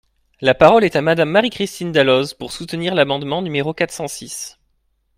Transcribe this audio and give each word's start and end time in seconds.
La 0.39 0.55
parole 0.55 0.83
est 0.83 0.95
à 0.95 1.03
Madame 1.03 1.29
Marie-Christine 1.29 1.91
Dalloz, 1.91 2.33
pour 2.33 2.51
soutenir 2.51 2.95
l’amendement 2.95 3.43
numéro 3.43 3.71
quatre 3.75 3.91
cent 3.93 4.07
six. 4.07 4.57